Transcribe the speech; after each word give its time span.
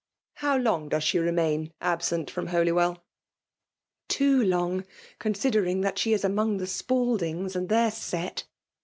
How 0.37 0.57
long 0.57 0.89
does 0.89 1.03
she 1.03 1.19
remain 1.19 1.73
absent 1.79 2.31
from 2.31 2.47
Holy 2.47 2.71
well?" 2.71 2.95
^' 2.95 2.99
Too 4.07 4.43
long*— 4.43 4.83
considering 5.19 5.81
that 5.81 5.99
she 5.99 6.11
is 6.11 6.23
among 6.25 6.57
the 6.57 6.65
Spaldings— 6.65 7.55
and 7.55 7.69
their 7.69 7.91
set 7.91 8.45